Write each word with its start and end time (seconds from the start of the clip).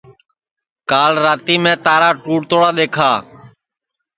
کال 0.89 1.13
راتی 1.25 1.55
میں 1.63 1.75
تارا 1.85 2.09
ٹُوٹ 2.23 2.41
توڑا 2.49 2.69
دؔیکھا 2.77 3.11